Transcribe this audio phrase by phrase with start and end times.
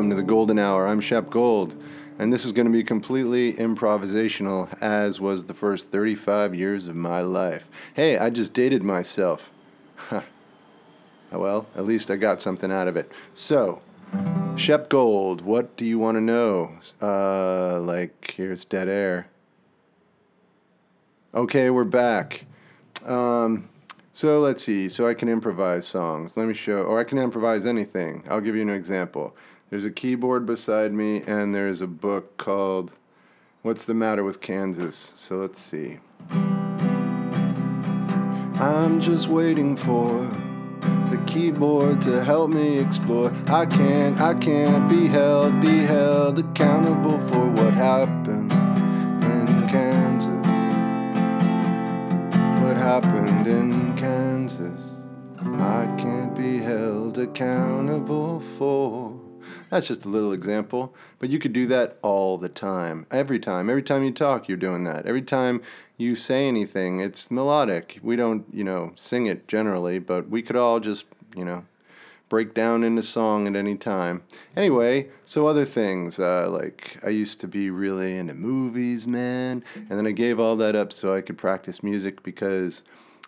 [0.00, 0.86] welcome to the Golden Hour.
[0.86, 1.74] I'm Shep Gold,
[2.18, 6.96] and this is going to be completely improvisational, as was the first 35 years of
[6.96, 7.92] my life.
[7.92, 9.52] Hey, I just dated myself.
[9.96, 10.22] Huh.
[11.30, 13.12] well, at least I got something out of it.
[13.34, 13.82] So,
[14.56, 16.78] Shep Gold, what do you want to know?
[17.02, 19.28] Uh, like, here's dead air.
[21.34, 22.46] Okay, we're back.
[23.04, 23.68] Um,
[24.14, 24.88] so let's see.
[24.88, 26.38] So I can improvise songs.
[26.38, 28.24] Let me show, or I can improvise anything.
[28.30, 29.36] I'll give you an example.
[29.70, 32.90] There's a keyboard beside me, and there's a book called
[33.62, 35.12] What's the Matter with Kansas?
[35.14, 36.00] So let's see.
[38.58, 40.28] I'm just waiting for
[41.10, 43.32] the keyboard to help me explore.
[43.46, 47.69] I can't, I can't be held, be held accountable for what
[59.70, 63.06] That's just a little example, but you could do that all the time.
[63.10, 63.70] Every time.
[63.70, 65.06] Every time you talk, you're doing that.
[65.06, 65.62] Every time
[65.96, 68.00] you say anything, it's melodic.
[68.02, 71.64] We don't, you know, sing it generally, but we could all just, you know,
[72.28, 74.22] break down into song at any time.
[74.56, 79.90] Anyway, so other things, uh, like I used to be really into movies, man, and
[79.90, 82.82] then I gave all that up so I could practice music because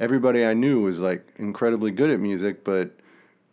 [0.00, 2.90] everybody I knew was like incredibly good at music, but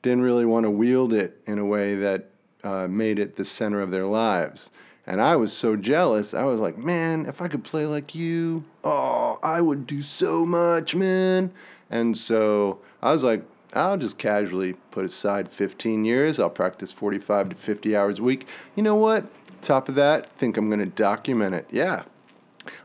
[0.02, 2.30] didn't really want to wield it in a way that
[2.66, 4.72] uh, made it the center of their lives.
[5.08, 6.34] And I was so jealous.
[6.34, 10.46] I was like, man, if I could play like you, oh, I would do so
[10.46, 11.52] much, man.
[11.92, 16.40] And so I was like, I'll just casually put aside 15 years.
[16.40, 18.48] I'll practice 45 to 50 hours a week.
[18.76, 19.26] You know what?
[19.62, 21.68] Top of that, think I'm going to document it.
[21.72, 22.04] Yeah.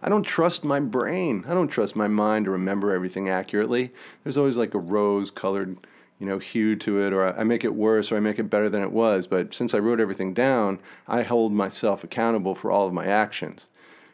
[0.02, 1.44] I don't trust my brain.
[1.48, 3.90] I don't trust my mind to remember everything accurately.
[4.24, 5.78] There's always like a rose colored
[6.20, 8.68] you know, hue to it, or I make it worse, or I make it better
[8.68, 9.26] than it was.
[9.26, 10.78] But since I wrote everything down,
[11.08, 13.68] I hold myself accountable for all of my actions.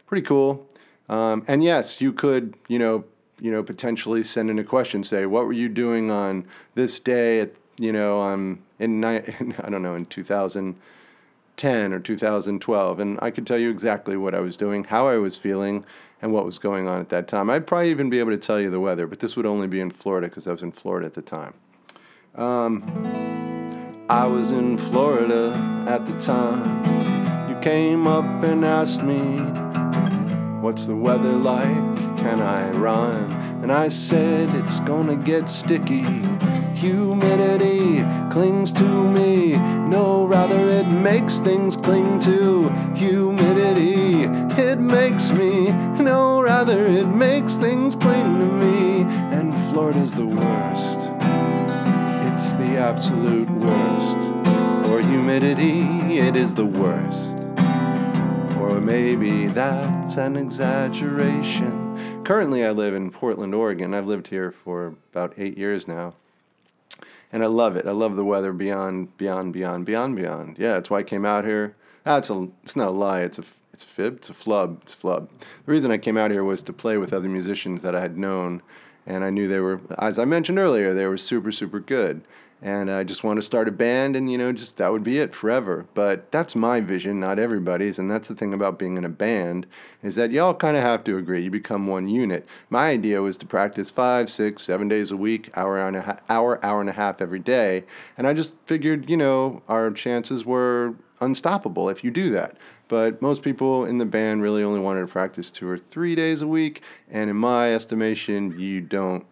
[0.06, 0.68] Pretty cool.
[1.08, 3.04] Um, and yes, you could, you know,
[3.40, 7.40] you know, potentially send in a question, say, what were you doing on this day
[7.40, 9.20] at, you know, um, in, I
[9.68, 14.56] don't know, in 2010 or 2012, and I could tell you exactly what I was
[14.56, 15.84] doing, how I was feeling,
[16.22, 17.50] and what was going on at that time.
[17.50, 19.80] I'd probably even be able to tell you the weather, but this would only be
[19.80, 21.54] in Florida because I was in Florida at the time.
[22.36, 22.82] Um,
[24.10, 25.54] I was in Florida
[25.88, 26.84] at the time.
[27.48, 29.38] You came up and asked me,
[30.60, 31.96] What's the weather like?
[32.18, 33.30] Can I rhyme?
[33.62, 36.04] And I said, It's gonna get sticky.
[36.74, 39.56] Humidity clings to me.
[39.88, 44.24] No, rather, it makes things cling to humidity.
[44.60, 45.70] It makes me.
[46.02, 49.02] No, rather, it makes things cling to me.
[49.34, 51.05] And Florida's the worst
[52.46, 54.20] it's the absolute worst.
[54.86, 55.80] For humidity,
[56.16, 57.36] it is the worst.
[58.60, 62.22] Or maybe that's an exaggeration.
[62.22, 63.94] Currently, I live in Portland, Oregon.
[63.94, 66.14] I've lived here for about eight years now.
[67.32, 67.84] And I love it.
[67.84, 70.56] I love the weather beyond, beyond, beyond, beyond, beyond.
[70.56, 71.74] Yeah, that's why I came out here.
[72.04, 73.22] That's a, it's not a lie.
[73.22, 74.18] It's a, it's a fib.
[74.18, 74.82] It's a flub.
[74.82, 75.28] It's a flub.
[75.40, 78.16] The reason I came out here was to play with other musicians that I had
[78.16, 78.62] known
[79.06, 82.22] and I knew they were, as I mentioned earlier, they were super, super good.
[82.62, 85.18] And I just want to start a band, and you know, just that would be
[85.18, 85.86] it forever.
[85.92, 87.98] But that's my vision, not everybody's.
[87.98, 89.66] And that's the thing about being in a band
[90.02, 91.42] is that y'all kind of have to agree.
[91.42, 92.48] You become one unit.
[92.70, 96.22] My idea was to practice five, six, seven days a week, hour, and a half,
[96.30, 97.84] hour, hour and a half every day.
[98.16, 102.56] And I just figured, you know, our chances were unstoppable if you do that.
[102.88, 106.42] But most people in the band really only wanted to practice two or three days
[106.42, 109.26] a week, and in my estimation, you don't,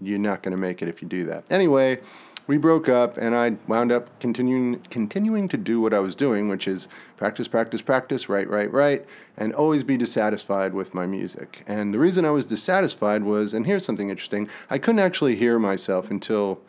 [0.00, 1.44] you're not going to make it if you do that.
[1.50, 2.00] Anyway,
[2.46, 6.48] we broke up, and I wound up continuing continuing to do what I was doing,
[6.48, 6.86] which is
[7.16, 9.04] practice, practice, practice, write, write, write,
[9.36, 11.64] and always be dissatisfied with my music.
[11.66, 15.58] And the reason I was dissatisfied was, and here's something interesting, I couldn't actually hear
[15.58, 16.60] myself until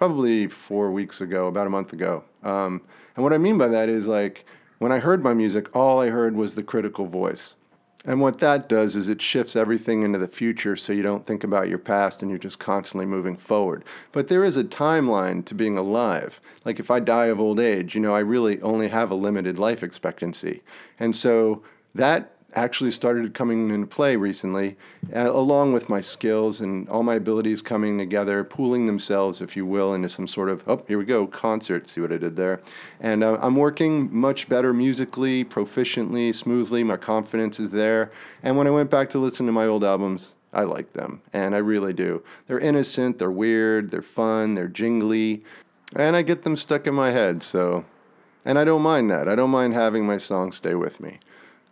[0.00, 2.24] probably four weeks ago, about a month ago.
[2.42, 2.80] Um,
[3.14, 4.46] and what I mean by that is like
[4.78, 7.54] when I heard my music, all I heard was the critical voice.
[8.06, 11.44] And what that does is it shifts everything into the future so you don't think
[11.44, 13.84] about your past and you're just constantly moving forward.
[14.10, 16.40] But there is a timeline to being alive.
[16.64, 19.58] Like if I die of old age, you know, I really only have a limited
[19.58, 20.62] life expectancy.
[20.98, 21.62] And so
[21.94, 24.76] that actually started coming into play recently,
[25.14, 29.64] uh, along with my skills and all my abilities coming together, pooling themselves, if you
[29.64, 31.88] will, into some sort of, oh, here we go, concert.
[31.88, 32.60] See what I did there?
[33.00, 36.82] And uh, I'm working much better musically, proficiently, smoothly.
[36.84, 38.10] My confidence is there.
[38.42, 41.54] And when I went back to listen to my old albums, I like them, and
[41.54, 42.24] I really do.
[42.48, 45.42] They're innocent, they're weird, they're fun, they're jingly,
[45.94, 47.84] and I get them stuck in my head, so
[48.44, 49.28] And I don't mind that.
[49.28, 51.18] I don't mind having my song stay with me.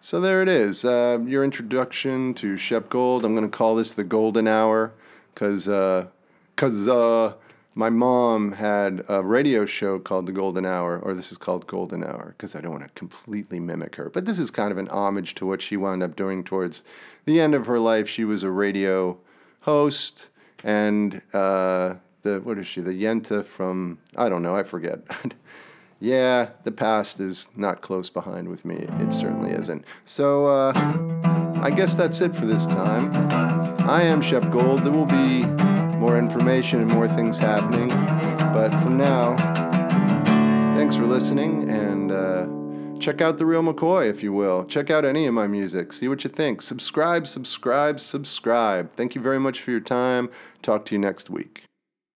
[0.00, 0.84] So there it is.
[0.84, 3.24] Uh, your introduction to Shep Gold.
[3.24, 4.92] I'm going to call this the Golden Hour
[5.34, 6.06] because uh,
[6.54, 7.32] cause, uh,
[7.74, 12.04] my mom had a radio show called The Golden Hour, or this is called Golden
[12.04, 14.08] Hour because I don't want to completely mimic her.
[14.08, 16.84] But this is kind of an homage to what she wound up doing towards
[17.24, 18.08] the end of her life.
[18.08, 19.18] She was a radio
[19.62, 20.28] host
[20.62, 25.00] and uh, the, what is she, the Yenta from, I don't know, I forget.
[26.00, 28.76] yeah, the past is not close behind with me.
[28.76, 29.84] It certainly isn't.
[30.04, 30.72] So uh,
[31.62, 33.10] I guess that's it for this time.
[33.88, 34.84] I am Shep Gold.
[34.84, 35.44] There will be
[35.96, 37.88] more information and more things happening.
[38.52, 39.36] But for now,
[40.76, 44.64] thanks for listening and uh, check out The Real McCoy, if you will.
[44.64, 45.92] Check out any of my music.
[45.92, 46.62] See what you think.
[46.62, 48.92] Subscribe, subscribe, subscribe.
[48.92, 50.30] Thank you very much for your time.
[50.62, 51.64] Talk to you next week.